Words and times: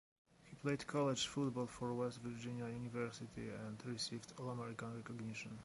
He 0.45 0.55
played 0.55 0.87
college 0.87 1.27
football 1.27 1.67
for 1.67 1.93
West 1.93 2.21
Virginia 2.21 2.67
University, 2.69 3.49
and 3.49 3.85
received 3.85 4.33
All-American 4.39 4.95
recognition. 4.95 5.59